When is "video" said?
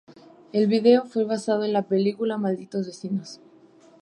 0.65-1.05